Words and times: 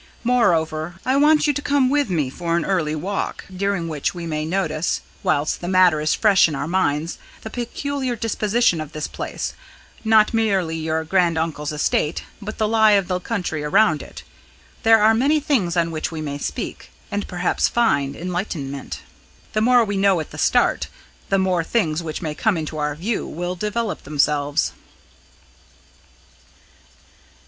Moreover, 0.23 0.95
I 1.05 1.15
want 1.15 1.45
you 1.45 1.53
to 1.53 1.61
come 1.61 1.87
with 1.87 2.09
me 2.09 2.31
for 2.31 2.57
an 2.57 2.65
early 2.65 2.95
walk, 2.95 3.45
during 3.55 3.87
which 3.87 4.15
we 4.15 4.25
may 4.25 4.45
notice, 4.47 5.01
whilst 5.21 5.61
the 5.61 5.67
matter 5.67 6.01
is 6.01 6.15
fresh 6.15 6.47
in 6.47 6.55
our 6.55 6.67
minds, 6.67 7.19
the 7.43 7.51
peculiar 7.51 8.15
disposition 8.15 8.81
of 8.81 8.93
this 8.93 9.07
place 9.07 9.53
not 10.03 10.33
merely 10.33 10.75
your 10.75 11.03
grand 11.03 11.37
uncle's 11.37 11.71
estate, 11.71 12.23
but 12.41 12.57
the 12.57 12.67
lie 12.67 12.93
of 12.93 13.09
the 13.09 13.19
country 13.19 13.63
around 13.63 14.01
it. 14.01 14.23
There 14.81 14.99
are 15.03 15.13
many 15.13 15.39
things 15.39 15.77
on 15.77 15.91
which 15.91 16.11
we 16.11 16.19
may 16.19 16.39
seek 16.39 16.89
and 17.11 17.27
perhaps 17.27 17.67
find 17.67 18.15
enlightenment. 18.15 19.01
The 19.53 19.61
more 19.61 19.85
we 19.85 19.97
know 19.97 20.19
at 20.19 20.31
the 20.31 20.39
start, 20.39 20.87
the 21.29 21.37
more 21.37 21.63
things 21.63 22.01
which 22.01 22.23
may 22.23 22.33
come 22.33 22.57
into 22.57 22.79
our 22.79 22.95
view 22.95 23.27
will 23.27 23.53
develop 23.55 24.01
themselves." 24.01 24.73